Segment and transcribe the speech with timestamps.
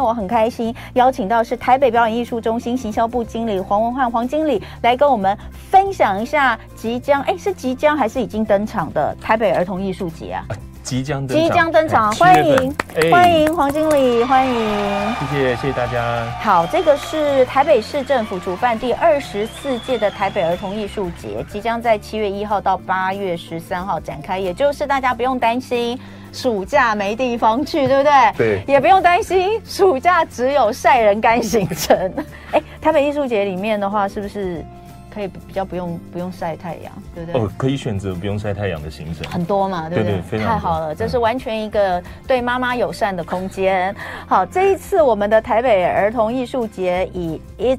[0.00, 5.36] 天我很开心邀请到是台北表演艺术中心行销部经理黄文焕黄经理来跟我们
[5.70, 10.44] 分享一下即将哎是即将还是已经登场的台北儿童艺术节啊？
[10.82, 12.74] 即将即将登场，欢迎
[13.12, 16.24] 欢迎黄经理，欢迎，谢谢谢谢大家。
[16.40, 26.00] 好，这个是台北市政府主办第二十四届的台北儿童艺术节，即将在七月一号到八月十三号展开，也就是大家不用担心
[26.32, 28.12] 暑假没地方去，对不对？
[28.36, 32.12] 对，也不用担心暑假只有晒人干行程。
[32.52, 34.64] 哎，台北艺术节里面的话，是不是？
[35.12, 37.42] 可以比较不用不用晒太阳，对不对？
[37.42, 40.12] 哦，可以选择不用晒太阳的行程，很多嘛，对不对？
[40.12, 43.92] 对对，非常太好了，这是完全一个对妈妈友善的空间。
[44.28, 47.78] 好，这一次我们的台北儿童艺术节以 It's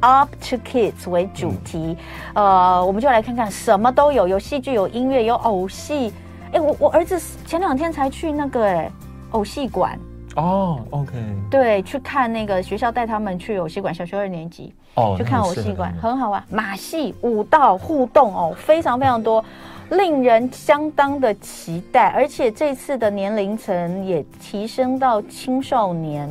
[0.00, 1.96] Up to Kids 为主题，
[2.34, 6.12] 嗯、呃，我们就来看看什么都有，有戏剧，有音乐，有偶戏。
[6.54, 8.90] 哎，我我儿子前两天才去那个哎
[9.32, 9.98] 偶戏馆。
[10.36, 11.12] 哦、oh，OK，
[11.50, 19.44] 对，去看那个学校带他们去偶戏馆，小学二年级哦，oh, 去看偶戏馆很好玩，马戏、舞蹈、互动哦，非常非常多，
[19.90, 26.28] 令人相当的期待，而且这次的年龄层也提升到青少年。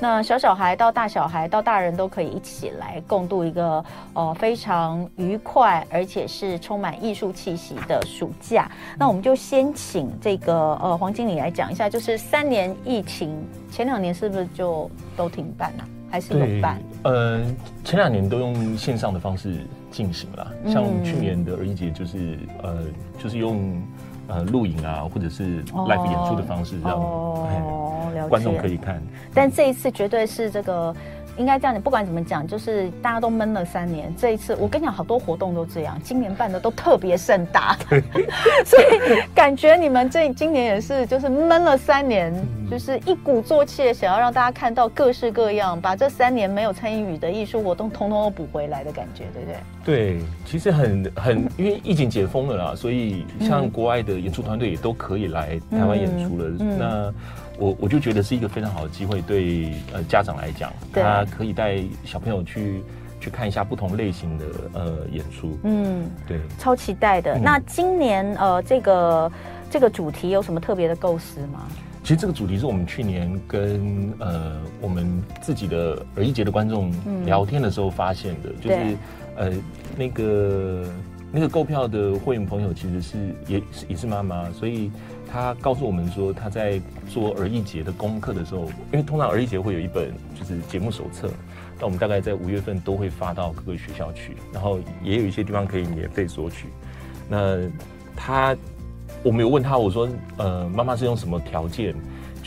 [0.00, 8.70] 那小小孩到大小孩到大人都可以一起来共度一个呃非常愉快而且是充满艺术气息的暑假。
[8.96, 16.80] 那我们就先请这个呃黄经理来讲一下，就是三年疫情前两年是不是就都停办了，还是有办？
[17.02, 17.40] 呃，
[17.84, 22.84] 前两年都用线上的方式进行了，像去年的儿童节就是呃
[23.18, 23.82] 就是用
[24.28, 26.96] 呃录影啊或者是 live 演出的方式这样。
[26.96, 27.84] 哦哦
[28.28, 30.94] 观众可以看，但这一次绝对是这个。
[31.38, 34.12] 应该这样，你不管怎么讲，就是大家都闷了三年。
[34.16, 37.76] 这一次，我跟你讲，好多活动都这样，今年办的都特别盛大，
[38.66, 42.34] 所以感觉你们这今年也是，就是闷了三年，
[42.70, 49.56] 就是一鼓作气的想要让大家看到各式各样，把这三年没有参与的艺术活动，通通都补回来的感觉，对不对？
[49.84, 56.44] 对，其实很很，因为疫情解封了啦，所以像国外的演出团队也都可以来台湾演出了。
[56.58, 57.14] 嗯、那
[57.58, 62.82] 我我就觉得是一个非常好的机会，对呃家长来讲，他可以带小朋友去
[63.20, 65.58] 去看一下不同类型的呃演出。
[65.64, 67.34] 嗯，对，超期待的。
[67.34, 69.32] 嗯、那今年呃这个
[69.70, 71.66] 这个主题有什么特别的构思吗？
[72.04, 76.92] 其实这个主题是我们去年跟呃我们自己的儿艺节的观众
[77.24, 78.96] 聊天的时候发现的，嗯、就是
[79.36, 79.52] 呃
[79.96, 80.84] 那个
[81.32, 84.92] 那个购票的会员朋友其实是也也是妈妈，所以。
[85.30, 91.30] 他告诉我们说，他在做儿艺节的功课的时候，因为通常儿艺节会有一本就是节目手册，
[91.78, 96.66] 那我们大概在五月份都会发到各个学校去，然后也有一些地方可以免费索取。
[97.28, 97.58] 那
[98.16, 98.56] 他，
[99.22, 100.08] 我没有问他，我说，
[100.38, 101.94] 呃，妈妈是用什么条件？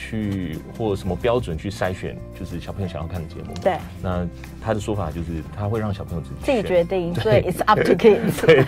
[0.01, 3.53] 去或什么标准去筛选，就是小朋友想要看的节目。
[3.61, 4.27] 对，那
[4.59, 8.41] 他的说法就是他会让小朋友自己自己决定，所以 it's up to kids。
[8.43, 8.63] 对，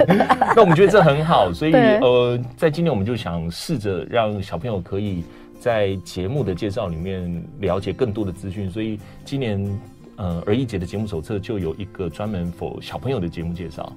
[0.55, 5.23] 那我们觉得这很好，所以呃，在今年我们就想试着让小朋友可以
[5.59, 9.79] 在节目的介绍里面了解更多的资讯，所以今年
[10.17, 13.91] 呃儿艺节的节目手册就有一个专门 for 小朋友的节目介绍。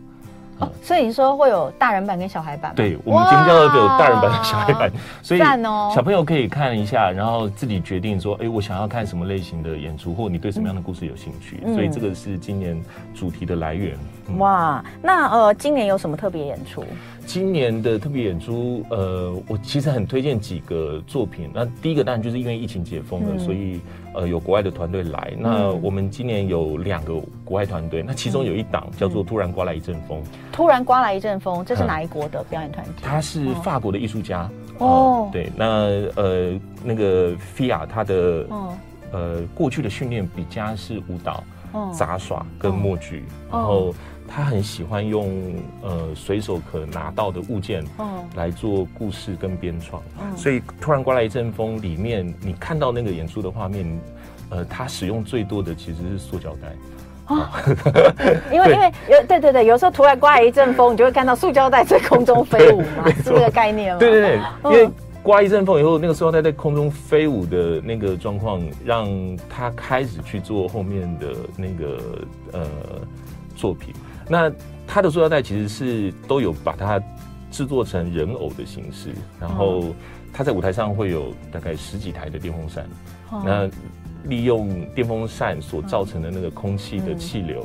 [0.58, 2.74] 哦，所以你说会有大人版跟小孩版吗？
[2.76, 4.90] 对，我们节目叫做有大人版跟小孩版，
[5.22, 5.40] 所以
[5.94, 11.60] 小朋友可以看一下，然后自己决定说，哎，我想要看什么类型的演出，或你对什么样的故事有兴趣。
[11.64, 12.82] 嗯、所以这个是今年
[13.14, 13.96] 主题的来源。
[14.28, 16.82] 嗯、哇，那呃，今年有什么特别演出？
[17.26, 21.50] 今年的特别演出，呃，我其实很推荐几个作品。
[21.52, 23.80] 那第一个当然就是因为疫情解封了，嗯、所以
[24.16, 25.32] 呃有国外的团队来。
[25.36, 30.20] 嗯、那我们今年有两个国外团队，那其中有一档叫做《突然刮来一阵风》。
[30.50, 32.92] 突然刮来一阵风，这是哪一国的表演团体？
[33.02, 35.28] 他是法国的艺术家哦、呃。
[35.32, 35.66] 对，那
[36.20, 38.72] 呃那个菲亚他的、哦、
[39.12, 43.94] 呃过去的训练比较是舞蹈、哦、杂耍跟默剧，哦、然后。
[44.28, 47.84] 他很喜欢用呃随手可拿到的物件，
[48.34, 53.86] 来做故事跟编创，嗯、所以突然刮来一阵风里面，你看到那个演出的画面，
[54.50, 56.76] 呃，他使用最多的其实是塑胶袋，
[57.34, 57.48] 哦，
[58.52, 63.98] 因为因为有对对对，有时候突然刮来一阵风，你就会看到塑胶袋在空中飞舞嘛， 是这个概念吗？
[63.98, 64.90] 对对对，因为
[65.22, 69.08] 刮一阵风以后，那个塑胶袋在空中飞舞的那个状况，让
[69.48, 71.98] 他开始去做后面的那个
[72.52, 72.66] 呃
[73.56, 73.92] 作品。
[74.28, 74.50] 那
[74.86, 77.00] 他的塑料袋其实是都有把它
[77.50, 79.84] 制作成人偶的形式，然后
[80.32, 82.86] 他在舞台上会有大概十几台的电风扇，
[83.44, 83.68] 那
[84.24, 87.64] 利用电风扇所造成的那个空气的气流，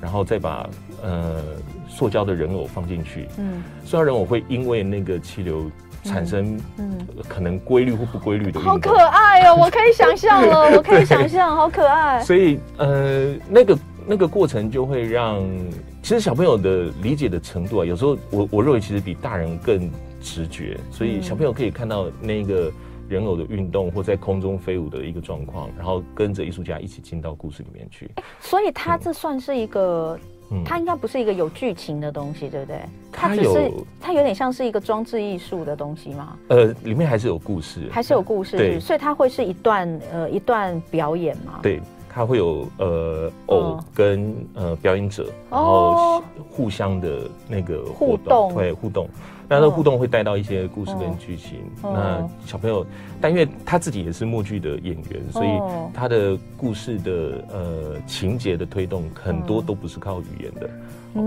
[0.00, 0.68] 然后再把
[1.02, 1.42] 呃
[1.88, 5.70] 塑胶的人偶放进去，嗯塑胶人偶会因为那个气流
[6.04, 8.60] 产生嗯可能规律或不规律的。
[8.60, 9.56] 好可爱哦！
[9.60, 12.22] 我可以想象了， 我可以想象，好可爱。
[12.22, 15.42] 所以呃，那个那个过程就会让
[16.04, 19.90] 其实小朋友的理解的程度啊，有时候我我认为其实比大人更
[20.20, 22.70] 直觉，所以小朋友可以看到那个。
[23.06, 28.10] 人偶的运动或在空中飞舞的一个状况，然后跟着艺术家一起进到故事里面去。
[28.40, 30.18] 所以他这算是一个，
[30.50, 32.80] 嗯、它应该不是一个有剧情的东西，对不对？
[33.12, 33.70] 它只是
[34.00, 36.38] 它有，点像是一个装置艺术的东西吗？
[36.48, 38.80] 呃，里面还是有故事，还是有故事，对。
[38.80, 41.60] 所以它会是一段呃一段表演嘛？
[41.62, 41.82] 对，
[42.14, 49.08] 它会有呃偶跟呃表演者，然后互相的那个互动，对互动。
[49.48, 51.58] 那这互动会带到一些故事跟剧情。
[51.82, 52.86] 哦、那小朋友，
[53.20, 55.48] 但因为他自己也是默剧的演员，哦、所以
[55.92, 60.80] 他的故事的呃情节的推动很多都不是靠语言的，嗯、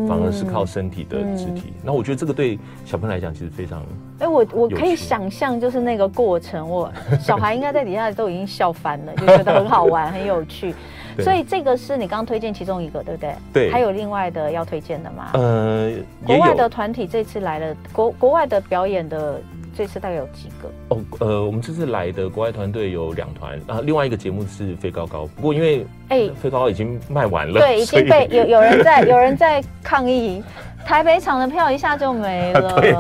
[0.08, 1.74] 反而是靠身体的肢体。
[1.84, 3.82] 那、嗯、我觉得这个对小朋友来讲其实非常……
[4.20, 6.92] 哎、欸，我我可以想象，就是那个过程，我
[7.22, 10.74] 小孩应该在底下都已经笑翻了， 就觉得很好玩，很有趣。
[11.20, 13.36] 所以这个是你刚刚推荐其中一个，对不对？
[13.52, 13.72] 对。
[13.72, 15.32] 还有另外的要推荐的吗？
[15.34, 15.92] 呃，
[16.24, 19.42] 国外的团体这次来了，国国外的表演的
[19.78, 20.72] 这次大概有几个？
[20.90, 30.42] 哦，呃，我们这次来的国外团队有两团啊，另外一个节目是飞高高，不过因为哎，飞高高已经卖完了，对，已经被有有人在有人在抗议，
[30.88, 32.72] 台北场的票一下就没了。
[32.80, 32.94] 对，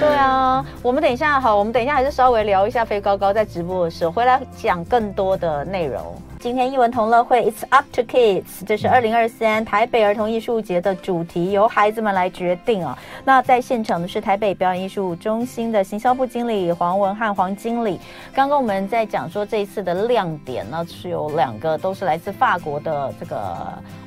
[0.00, 6.02] 对啊，我们等一下好，我们等一下还是稍微聊一下飞高高在直播的时候，回来讲更多的内容。
[6.40, 12.98] 今天艺文同乐会，It's up to kids，这是二零二三台北儿童艺术节的主题，由孩子们来决定啊。
[13.24, 17.98] 那在现场的是台北表演艺术中心的行销部经理黄文汉黄经理。
[18.34, 23.56] 刚刚我们在讲说这一次的亮点呢，是有两个，都是来自法国的这个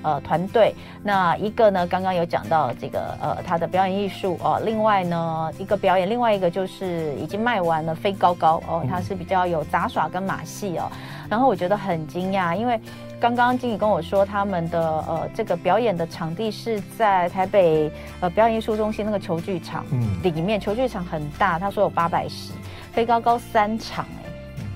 [0.03, 0.75] 呃团队。
[1.01, 10.91] 那一个呢，刚刚有讲到这个呃他的表演艺术哦，另外呢一个表演，另外一个就是已经卖完了飞高高哦，它是比较有杂耍跟马戏哦。
[11.29, 12.79] 然后我觉得很惊讶，因为
[13.19, 17.91] 刚刚经理跟我说，他们的呃这个表演的场地是在台北
[18.21, 19.85] 呃表演艺术中心那个球剧场
[20.23, 22.53] 里面，球剧场很大，他说有八百席，
[22.91, 24.05] 飞高高三场。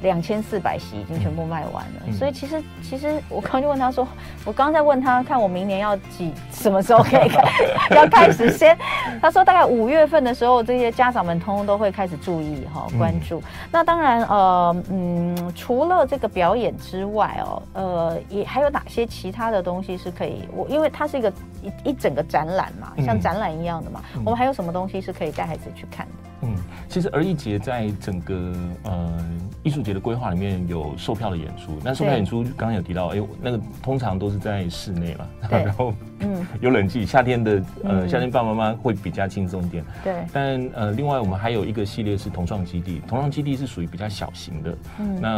[0.01, 4.07] 两千四百席已经全部卖完了，嗯、所以其实其实我刚刚就问他说，
[4.45, 8.77] 我刚刚在问他看我明年要几什么时候可以 开要开始先，
[9.21, 13.39] 他说大概五月份的时候，这些家长们通通都会开始注意哈关注。
[13.39, 21.31] 嗯、那当然呃嗯，除了这个表演之外哦，呃也还有哪些其他的东西是可以我因为它是一个
[21.61, 26.30] 一一整个展览嘛，像展览一样的嘛，嗯、我们还有什么东西是可以带孩子去看的？
[26.43, 26.55] 嗯，
[26.89, 28.53] 其实儿艺节在整个
[28.83, 29.25] 呃
[29.63, 36.45] 艺术节的规划里面有售票的演出，那售票演出刚刚有提到，哎呦，那个通常都是在室内嘛， 然后嗯。
[36.59, 45.29] 有冷气，夏天的呃夏天爸爸妈妈会比较轻松一点，对，但呃另外我们还有一个系列是同创基地，同创基地是属于比较小型的，嗯，那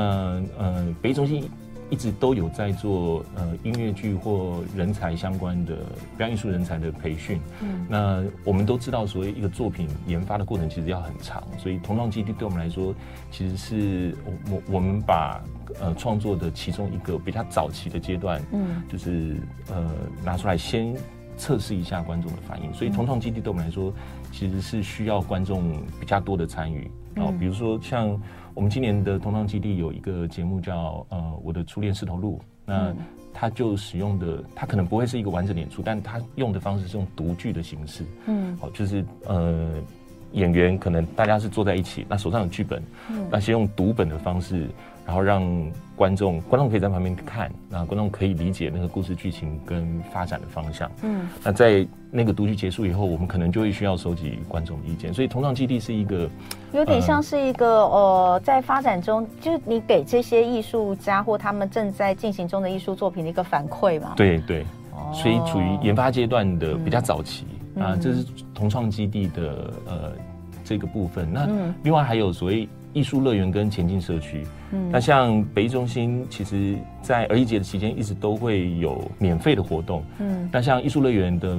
[0.58, 1.50] 呃北艺中心。
[1.94, 5.76] 一直都有在做呃音乐剧或人才相关的
[6.18, 7.40] 表演艺术人才的培训。
[7.62, 12.96] 嗯，那我们都知道，所谓一个作品研发的过程其实要很长，所以同创基地对我们来说，
[13.30, 15.40] 其实是我我我们把
[15.80, 19.38] 呃创作的其中一个比较早期的阶段，嗯，就是
[19.70, 19.92] 呃
[20.26, 20.96] 拿出来先
[21.38, 22.74] 测试一下观众的反应。
[22.74, 23.94] 所以同创基地对我们来说，
[24.32, 26.90] 其实是需要观众比较多的参与。
[27.18, 28.20] 哦，比如说像。
[28.56, 32.94] 我们今年的同创基地有一个节目叫呃我的初恋石头路，那
[33.34, 39.70] 它就使用的它可能不会是一个完整演出，但它用的方式是用独剧的形式，嗯，好，就是呃
[40.34, 44.70] 演员可能大家是坐在一起，那手上有剧本，嗯，那先用读本的方式。
[45.06, 45.44] 然后让
[45.96, 50.90] 观众，观众可以在旁边看，那观众可以理解那个故事剧情跟发展的方向。
[51.02, 55.14] 嗯，那在那个读剧结束以后，我们可能就会需要收集观众的意见。
[55.14, 56.30] 所以同创基地是一个
[56.72, 64.14] 有点像是一个呃，在发展中，就是你给这些艺术家或他们正在进行中的艺术作品的一个反馈嘛。
[64.16, 64.66] 对对，
[65.14, 67.46] 所以处于研发阶段的比较早期
[67.78, 70.12] 啊，这是同创基地的呃
[70.64, 71.32] 这个部分。
[71.32, 71.48] 那
[71.84, 72.68] 另外还有所谓。
[72.94, 81.58] 艺术乐园跟前进社区，嗯，那像北艺中心，其实在儿艺节的期间一直都会有免费的活动，嗯，那像艺术乐园的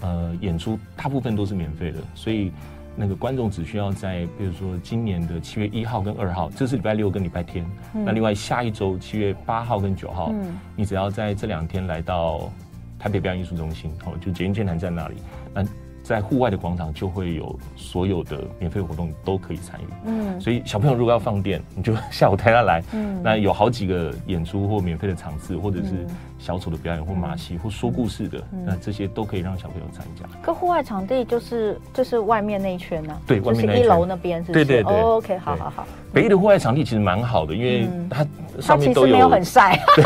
[0.00, 2.50] 呃演出，大部分都是免费的，所以
[2.96, 12.50] 那个观众只需要在，比如说今年的七月一号跟二号，这是礼拜六跟礼拜天，嗯，那另外下一周七月八号跟九号，嗯，你只要在这两天来到
[12.98, 15.14] 台北表演艺术中心，哦，就捷运剑南站那里，
[15.54, 15.64] 那。
[16.06, 26.06] 在户外的广场就会有所有的免费活动都可以参与，嗯，所以小朋友如果要放电，你就 下午带他来，嗯，那有好几个演出或免费的场次，或者是
[26.38, 30.24] 小丑的表演或马戏或说故事的，那这些都可以让小朋友参加。
[30.40, 33.20] 可户外场地就是就是外面那一圈呢？
[33.26, 34.52] 对，外面一楼那边是。
[34.52, 35.00] 对对对。
[35.00, 35.88] OK，好好好。
[36.12, 38.24] 北艺的户外场地其实蛮好的，因为它
[38.60, 39.12] 上面都有。
[39.14, 39.78] 没有很晒。
[39.96, 40.04] 对，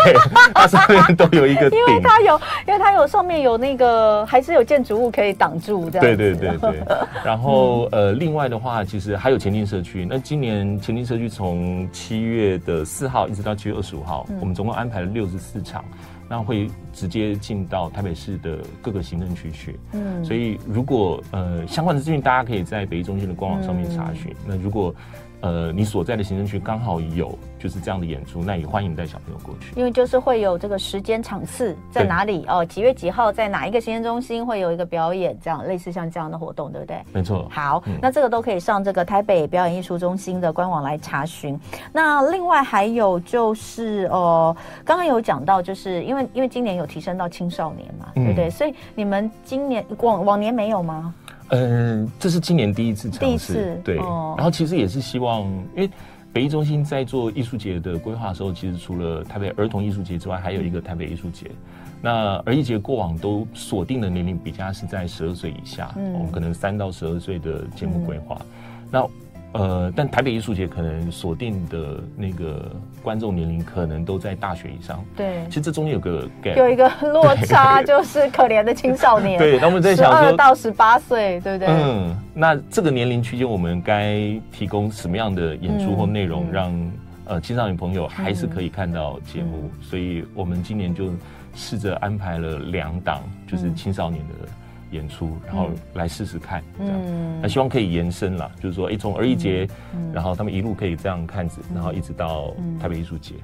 [0.54, 1.78] 它上面都有一个顶。
[1.78, 6.00] 因为它有，因为它有上面有那个，还是有建筑物可以挡住这样。
[6.00, 6.82] 对对对对。
[7.24, 10.06] 然后呃，另外的话，其实还有前进社区。
[10.08, 15.84] 那今年前进社区从七月的四号一直到七月二十五号，我们总共安排了六十四场。
[16.32, 24.30] 那会直接进到台北市的各个行政区去，嗯，所以如果呃相关的资讯，大家可以在北艺中心的官网上面查询。
[24.30, 24.94] 嗯、那如果
[25.40, 29.72] 呃，你所在的行政区刚好有就是这样的演出，那也欢迎带小朋友过去。
[29.74, 37.02] 因为就是会有这个时间场次在哪里哦，几月几号在哪一个行政中心会有一个表演，这样类似像这样的活动，对不对？
[37.12, 37.48] 没错。
[37.50, 41.58] 好，嗯、那这个都可以上这个台北表演艺术中心的官网来查询。
[41.92, 44.54] 那另外还有就是哦，
[44.84, 48.48] 刚刚有讲到，就是因为因为今年有提升到青少年嘛，对不对？
[48.48, 51.14] 嗯、所以你们今年往往年没有吗？
[51.50, 53.98] 嗯，这是今年第一次尝试，对。
[53.98, 55.42] 哦、然后其实也是希望，
[55.74, 55.90] 因为
[56.32, 61.46] 北艺中心在做艺术节的规划的时候，其实除了台北儿童艺术节之外，还有一个台北艺术节。
[61.48, 61.56] 嗯、
[62.00, 68.36] 那儿艺节过往都锁定的年龄比较是在十二岁以下，嗯、我们可能三到十二岁的节目规划。
[68.40, 69.06] 嗯、那
[69.52, 72.70] 呃，但台北艺术节可能锁定的那个
[73.02, 75.04] 观众年龄可能都在大学以上。
[75.16, 79.38] 对，其实这中间有个 gap，有一个 落差，就是可怜的青少年。
[79.42, 81.68] 对，那我们在想说，二到十八岁，对不对？
[81.68, 86.92] 嗯，那这个年龄区间，我们该提供什么样的演出或内容，让、嗯、
[87.24, 89.64] 呃青少年朋友还是可以看到节目？
[89.64, 91.10] 嗯、所以我们今年就
[91.56, 94.34] 试着安排了两档，就是青少年的。
[94.90, 99.68] 演出，然后来试试看，这样，那希望可以延伸啦，就是说，哎，从儿艺节，
[100.12, 103.34] 然后他们一路可以这样看着，然后一直到台北艺术节。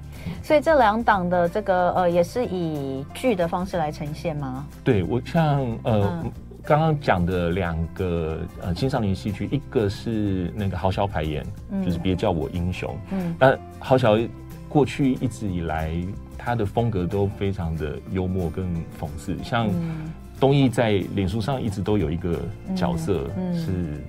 [0.43, 4.67] 所以这两档的这个呃，也是以剧的方式来呈现吗？
[4.83, 6.25] 对，我像呃
[6.65, 11.47] 刚刚讲的两个呃青少年戏剧，一个是那个豪小排演，
[11.85, 12.97] 就是别叫我英雄。
[13.13, 14.19] 嗯，那豪小
[14.69, 15.95] 过去一直以来
[16.37, 18.65] 他的风格都非常的幽默跟
[19.01, 19.69] 讽刺，像。
[20.39, 22.41] 东艺在脸书上一直都有一个
[22.75, 24.03] 角色是，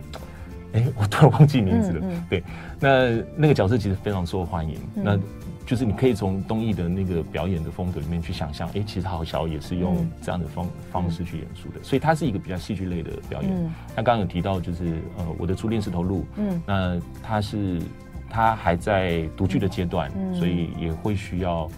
[0.74, 2.05] 哎，我突然忘记名字了。
[2.29, 2.43] 对，
[2.79, 4.77] 那那个角色其实非常受欢迎。
[4.93, 5.17] 那
[5.65, 13.72] 就是你可以从东艺的那个表演的风格里面去想象，哎，其实郝小也是用这样的方方式去演出的，所以它是一个比较戏剧类的表演。
[13.96, 17.81] 那刚刚有提到就是呃，我的初恋石头路，嗯，那他是
[18.29, 21.69] 他还在读剧的阶段，所以也会需要。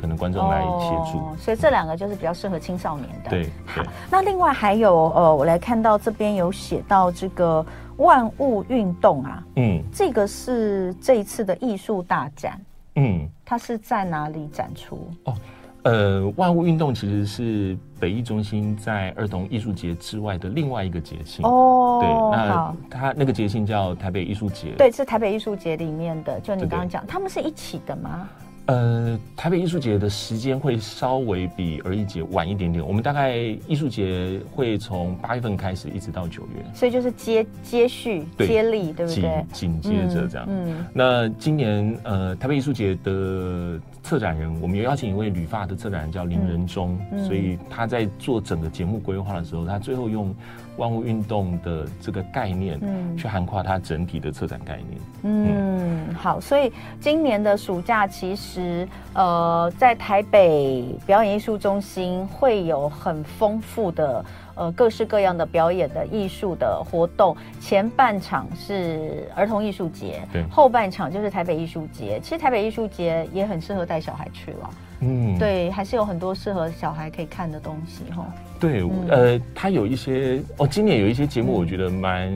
[0.00, 3.30] 可能观众来协助，所以这两个就是比较适合青少年的。
[3.30, 3.82] 对，好。
[4.08, 7.64] 那另外还有呃，我来看到这边有写到这个
[7.96, 12.60] 万物运动啊，嗯，这个是这一次的艺术大展，
[12.94, 15.10] 嗯，它是在哪里展出？
[15.24, 15.34] 哦，
[15.82, 21.98] 呃，万物运动其实是北艺中心在儿童艺术节之外的另外一个节庆哦。
[22.00, 26.38] 对，那它那个节庆叫台北艺术节，对，是台北艺术节里面的。
[26.38, 28.28] 就你刚刚讲，他们是一起的吗？
[28.68, 32.86] 呃，台北艺术节的时间会稍微比儿艺节晚一点点。
[32.86, 33.34] 我们大概
[33.66, 39.42] 艺术节会从八月份开始，一直到九月，所以就是接接续、接力，对不对？
[39.54, 40.46] 紧紧接着这样。
[40.50, 50.34] 嗯，嗯那今年呃，台北艺术节的策展人，我们有邀请一位旅发的策展人叫林仁忠，嗯嗯、所以他在做整个节目规划的时候，他最后用。
[50.78, 55.00] 万物运动的这个概念，嗯，去涵盖它整体的策展概念。
[55.24, 67.36] 嗯，嗯好，所以今年的暑假其实，呃，在台北表演艺术中心会有很丰富的，呃，各式各样的表演的艺术的活动。
[67.60, 72.18] 前半场是儿童艺术节，对，后半场就是台北艺术节。
[72.22, 74.70] 其实台北艺术节也很适合带小孩去了。
[75.00, 78.26] 嗯，对，还是有很多适合小孩可以看的东西哈。
[78.58, 82.32] 对，嗯、呃，他有一些哦，今年有一些节目，我觉得蛮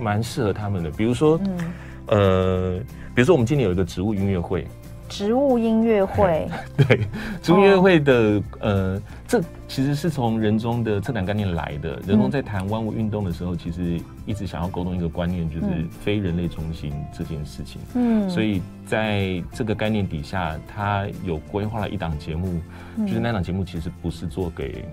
[0.00, 1.58] 蛮适合他们的，比如说，嗯、
[2.06, 2.80] 呃，
[3.14, 4.66] 比如说我们今年有一个植物音乐会。
[5.08, 7.00] 植物音乐会， 对，
[7.42, 12.00] 植物音乐会的，哦、呃，这其实是从人中的策展概念来的。
[12.06, 15.66] 人中在谈万物运动的时候，其实一直想要沟通一个观念，就是
[16.02, 17.80] 非人类中心这件事情。
[17.94, 22.60] 嗯，所以在这个概念底下，他有规划了一档节目，
[22.96, 24.84] 嗯、就是那档节目其实不是做给。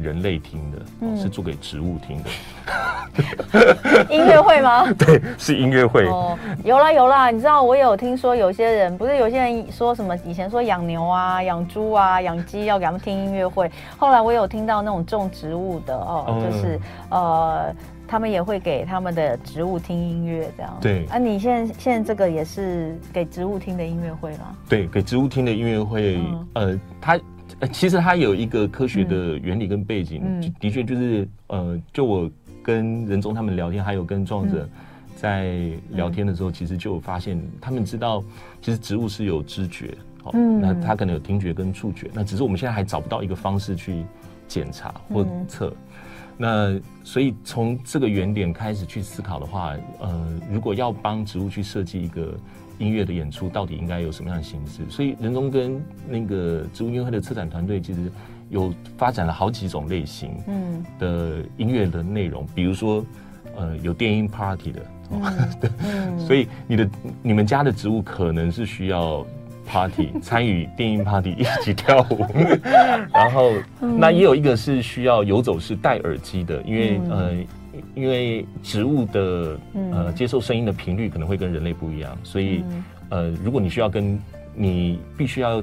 [0.00, 2.30] 人类听的，嗯、是做给植物听的。
[4.10, 4.86] 音乐会吗？
[4.96, 6.06] 对，是音乐会。
[6.06, 16.76] 哦，有啦有啦，你知道我有听说有些人，不是有些人说什么以前说养牛啊、养猪啊、养鸡要给他们听音乐会，后来我有听到那种种植物的哦，就是、
[17.10, 17.74] 嗯、呃，
[18.06, 20.76] 他们也会给他们的植物听音乐这样。
[20.80, 21.04] 对。
[21.06, 24.54] 啊，你现在现在这个也是给植物听的音乐会吗？
[24.68, 27.18] 对，给植物听的音乐会，嗯、呃，他。
[27.60, 32.30] 呃，其实它有一个科学的原理跟背景，嗯、的确就是呃，就我
[32.62, 34.68] 跟仁宗他们聊天，还有跟壮者
[35.16, 35.56] 在
[35.90, 38.22] 聊天的时候，嗯、其实就有发现，他们知道
[38.62, 44.04] 其实植物是有知觉，哦，嗯、那它可能有听觉跟触觉，那只是我们现在还找不到一个方式去
[44.46, 45.68] 检查或测。
[45.68, 45.96] 嗯、
[46.36, 52.38] 那所以从这个原点开始去思考的话，呃，如果要帮植物去设计一个。
[52.78, 54.82] 音乐的演出到底应该有什么样的形式？
[54.88, 58.10] 所以仁宗跟那个植物音乐会的策展团队其实
[58.50, 63.04] 有发展了好几种类型嗯的音乐的内容，比如说
[63.56, 64.80] 呃有电音 party 的，
[65.60, 65.70] 对，
[66.26, 66.88] 所以你的
[67.22, 69.26] 你们家的植物可能是需要
[69.66, 72.24] party 参与电音 party 一起跳舞，
[73.12, 77.32] 然后那也有一个是需要游走式戴耳机的，因为呃。
[77.94, 79.58] 因为植物的
[79.92, 82.62] 呃接受声音的频率可能会跟人类不一样，所以
[83.10, 84.18] 呃，如果你需要跟
[84.54, 85.62] 你必须要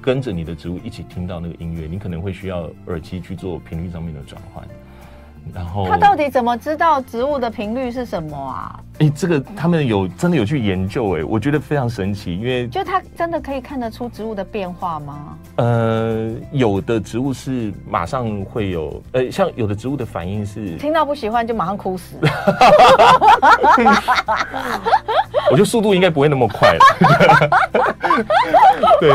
[0.00, 4.66] 跟着你的植物一起听到那个音乐，你可能会需要耳机去做频率上面的转换。
[5.54, 8.80] 然后他到底怎么知道植物的频率是什么啊？
[8.98, 15.36] 哎，这个他们有真的有去研究哎，我觉得非常神奇，因为就他真的可以看得出植物的变化吗？
[15.56, 22.16] 呃，有的植物是马上会有，呃，像有的植物的反应是听到不喜欢就马上哭死。
[25.52, 26.80] 我觉得速度应该不会那么快了
[28.98, 29.14] 对，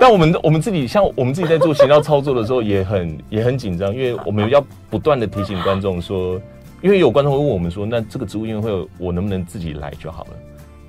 [0.00, 6.40] 但我们我们自己像我们自己在做行销操作的时候也很也很紧张，因为我们要不断的提醒观众说，
[6.82, 10.30] 因为有观众会问我们说，那这个植物音乐会我能不能自己来就好了？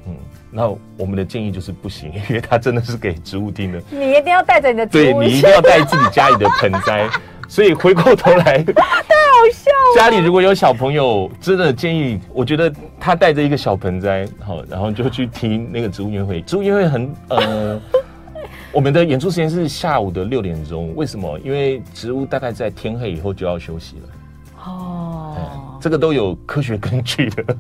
[0.08, 0.16] 嗯，
[0.50, 7.08] 那我们的建议就是不行，因为它真的是给植物听的，你一定要带着你的植物，对，你一定要带自己家里的盆栽。
[7.48, 8.58] 所以回过头来，
[9.52, 9.96] 笑了。
[9.96, 16.42] 家里如果有小朋友，真的建议，我觉得他带着一个小盆栽，好，然后就去听那个植物音乐会。
[16.42, 17.82] 植物音乐会很呃，
[18.72, 20.96] 我们的演出时间是下午的六点钟。
[20.96, 21.40] 为什么？
[21.40, 24.10] 因为植物大概在天黑以后就要休息了。
[24.66, 27.44] 哦，这个都有科学根据的。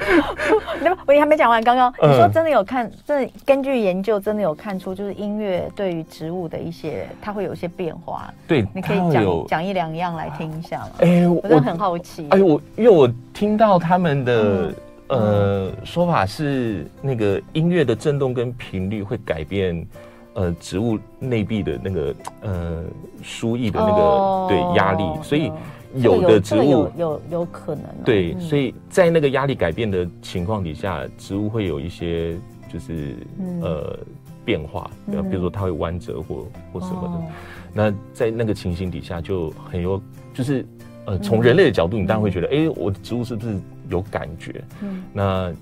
[0.82, 8.32] 那么我还没讲完，刚刚你说真的有看，真的根据研究真的有看出，就是音乐对于植物的一些，它会有一些变化。
[8.48, 10.90] 对，你可以讲讲一两样来听一下吗？
[11.00, 12.26] 哎，我真的很好奇。
[12.30, 14.74] 哎，我因为我听到他们的
[15.08, 19.86] 呃说法是，那个音乐的震动跟频率会改变
[20.32, 22.82] 呃植物内壁的那个呃
[23.22, 25.52] 输液的那个对压力，所以。
[25.96, 32.36] 有的植物有有有可能对，所以在那个压力改变的情况底下，植物会有一些
[32.72, 33.16] 就是
[33.60, 33.98] 呃
[34.44, 37.32] 变化，比如说它会弯折或或什么的。
[37.72, 40.00] 那在那个情形底下，就很有
[40.32, 40.64] 就是
[41.06, 44.62] 呃从人类的角度，你当然会觉得，哎，我的植物是不是有感觉？
[44.82, 45.52] 嗯，那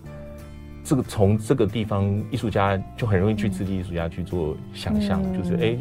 [0.85, 5.77] 这个从这个地方，艺术家就很容易去刺激艺术家去做想象，就是哎，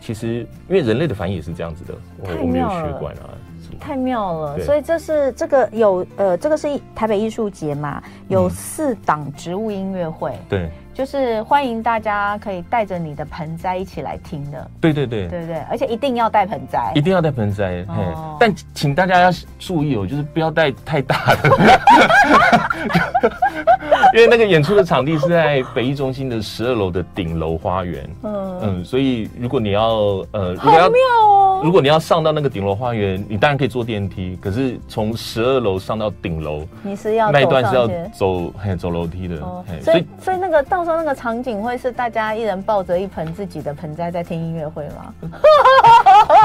[0.00, 3.28] 其实因为人类的反应也是这样子的，我没有血管啊。
[3.80, 21.50] 太妙了，所以这是这个有呃，这个是台北艺术节嘛，有四档植物音乐会，对，就是欢迎大家可以带着你的盆栽一起来听的，对对对，对对，而且一定要带盆栽，一定要带盆栽，哦、但请大家要注意哦，就是不要带太大的，
[24.12, 28.42] 因为那个演出的场地是在北艺中心的十二楼的顶楼花园，嗯。
[28.64, 45.12] 嗯，所以如果你要呃，如果要好妙哦，如果你要上到那个顶楼花园，你当然可以坐电梯，可是从十二楼上到顶楼，你是要那一段是要走嘿走楼梯的，哦、所以所以那个到时候那个场景会是大家一人抱着一盆自己的盆栽在听音乐会吗？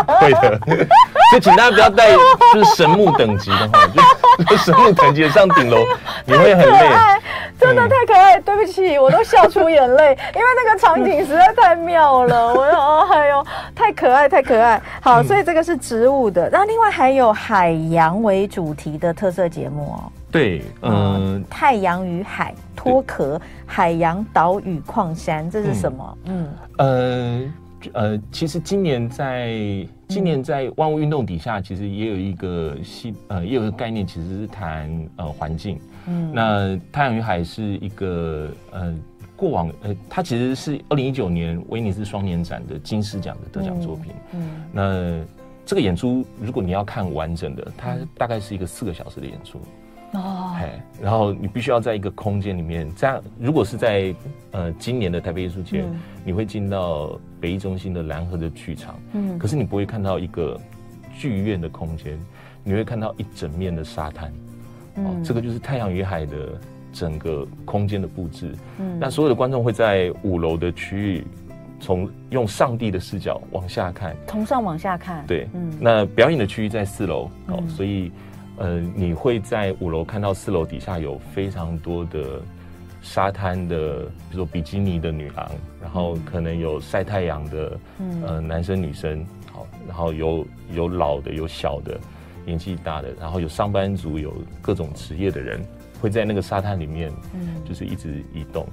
[0.19, 0.59] 会的，
[1.31, 2.11] 就请大家不要带
[2.53, 3.87] 就是神木等级的话，
[4.49, 5.77] 就神木等级的上顶楼，
[6.25, 6.89] 你会很累。
[7.59, 12.53] 真的太可爱，对不起，我都笑出眼泪，因为那个场景实在太妙了。
[12.53, 13.45] 我说哦，哎呦，
[13.75, 14.79] 太可爱，太可爱。
[15.01, 20.11] 好，所以这个是植物的，然后另外还有海洋为主题的特色节目哦。
[20.31, 26.17] 对，嗯，太阳与海脱壳，海洋岛屿矿山，这是什么？
[26.25, 27.53] 嗯，呃
[27.93, 29.55] 呃，其实今年在
[30.07, 35.79] 今年在万物运动底下，其实也有一个系呃，也有一个概念，其实是谈呃环境。
[36.07, 38.93] 嗯，那太阳与海是一个呃，
[39.35, 44.11] 过往呃，它其实是二零一九年威尼斯双年展的金狮奖的得奖作品。
[44.33, 45.25] 嗯，嗯那
[45.65, 49.61] 这个演出如果你要看完整的，它大概是一个四个小时的演出。
[50.13, 54.15] 哦，哎，然后你必须要在一个空间里面，这样如果是在
[54.51, 58.97] 呃今年的台北艺术节，嗯、你会进到北艺中心的蓝河的剧场。
[59.13, 60.59] 嗯，可是你不会看到一个
[61.17, 62.17] 剧院的空间，
[62.63, 64.31] 你会看到一整面的沙滩。
[64.95, 66.59] 哦，这个就是太阳与海的
[66.93, 68.55] 整个空间的布置。
[68.79, 71.23] 嗯，那所有的观众会在五楼的区域
[71.79, 75.23] 从用上帝的视角往下看，从上往下看。
[75.27, 78.11] 对，嗯，那表演的区域在四楼，哦，所以
[78.57, 82.41] 呃，你会在五楼看到四楼底下有非常多的
[83.01, 85.49] 沙滩的，比如说比基尼的女郎，
[85.81, 87.79] 然后可能有晒太阳的，
[88.25, 91.99] 呃，男生女生，好，然后有有老的，有小的，
[92.45, 95.63] 年纪大的，然后有上班族，有各种职业的人。
[95.99, 98.67] 会在那个沙滩里面，嗯，就是一直移动，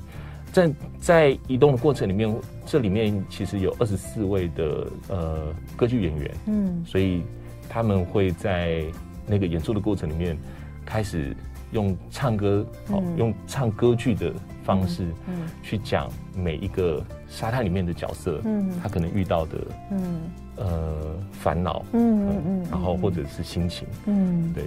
[0.53, 0.71] 在
[1.01, 7.23] 在移动的过程里面，这里面其实有二十四位的呃歌剧演员，嗯，所以
[7.67, 8.85] 他们会在
[9.27, 10.37] 那个演出的过程里面，
[10.85, 11.37] 开始
[11.73, 14.33] 用唱歌，哦，用唱歌剧的
[14.63, 19.59] 方式，嗯，去讲每一个沙滩里面的角色，嗯，他可能遇到的，
[19.91, 20.21] 嗯，
[20.57, 24.65] 呃，烦恼，嗯嗯嗯，然后或者是心情，嗯，对，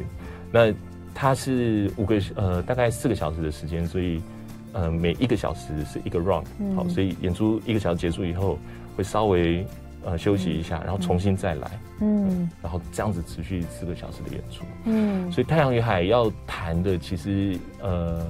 [0.51, 0.73] 那。
[1.19, 4.21] 它是五个呃，大概四个小时的时间，所以
[4.71, 8.59] 呃，每一个小时是一个 run，嗯，好，所以演出一个小时结束以后，
[8.95, 9.65] 会稍微
[10.07, 18.25] 呃休息一下，然后重新再来，嗯，然后这样子持续四个小时的演出，嗯，所以《太阳与海》要谈的其实呃，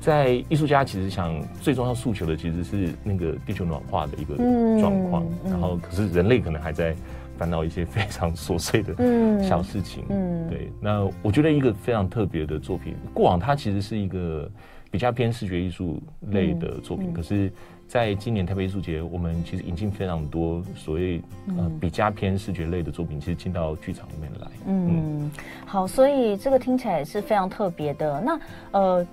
[0.00, 4.36] 在艺术家其实想最重要诉求的其实是那个地球暖化的一个
[4.78, 6.94] 状况，然后可是人类可能还在。
[7.36, 8.94] 烦恼一些非常琐碎的
[9.42, 10.70] 小事情，嗯，对。
[10.80, 14.48] 那我觉得一个非常特别的作品，过往它其实是一个
[14.88, 17.52] 比较偏视觉艺术类的作品，可是
[17.86, 21.22] 在今年台北艺术节，我们其实引进非常多所谓
[21.56, 24.46] 呃比较偏视觉类的作品，其实进到剧场里面来。
[24.66, 25.30] 嗯，
[25.64, 28.20] 好，所以这个听起来也是非常特别的。
[28.20, 28.40] 那
[28.72, 29.06] 呃，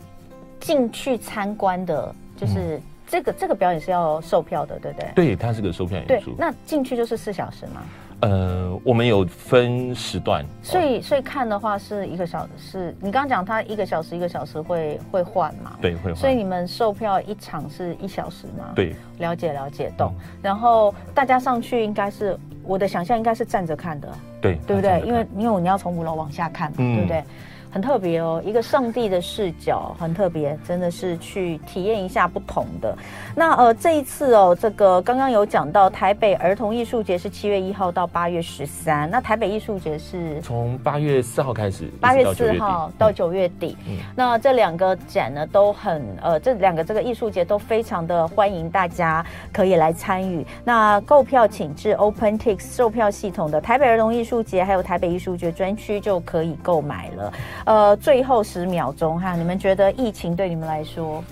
[0.60, 5.12] 进去参观的，就是这个这个表演是要售票的，对不对？
[5.16, 6.34] 对，它是个售票演出。
[6.38, 7.84] 那进去就是四小时吗？
[8.22, 15.76] 呃，我们有分时段，所以所以看的话是一个小时，是你刚刚讲他一个小时一个小时会会换嘛？
[15.82, 16.16] 对，会换。
[16.16, 18.74] 所以你们售票一场是一小时吗？
[18.76, 20.14] 对，了解了解，懂。
[20.20, 24.08] 嗯、然后大家上去应该是我的想象应该是站着看的，
[24.40, 25.02] 对，对不对？
[25.02, 27.24] 因为因为你要从五楼往下看嘛，嗯、对不对？
[27.72, 32.96] 很特别哦，一个上帝的视角，很特别，真的是去体验一下不同的。
[33.34, 43.78] 那呃，这一次哦，这个刚刚有讲到台北儿童艺术节是七月一号到八月十三，那台北艺术节是从八月四号开始，八月四号到九月底。
[43.88, 50.46] 嗯，那这两个展呢，都很呃，这两个这个艺术节都非常的欢迎大家可以来参与。
[50.66, 57.32] 那购票请至 OpenTix 售票系统的台北儿童艺术节还有台北艺术节专区就可以购买了。
[57.66, 61.24] 呃，最后十秒钟哈，你们觉得疫情对你们来说，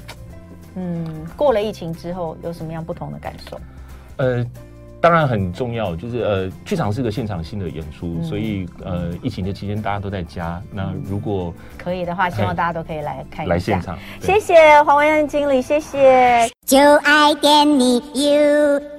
[0.76, 3.60] 嗯，过了疫情之后有什么样不同的感受？
[4.18, 4.46] 呃，
[5.02, 13.98] 当然很重要，就是呃，剧场是个现场性的演出，嗯、所以呃，疫情的期间大家都在家，那如果可以的话，希望大家都可以来看一下，来现场。
[14.20, 16.50] 谢谢黄文安经理，谢谢。
[16.66, 18.90] 就爱点你 UFO。